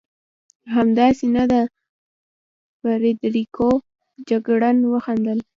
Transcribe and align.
همداسې 0.75 1.25
نه 1.35 1.43
ده 1.51 1.61
فرېدرېکو؟ 2.79 3.69
جګړن 4.29 4.77
وخندل. 4.93 5.39